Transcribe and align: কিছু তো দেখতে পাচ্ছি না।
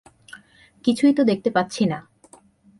কিছু 0.85 1.03
তো 1.13 1.23
দেখতে 1.23 1.49
পাচ্ছি 1.51 1.83
না। 1.85 1.99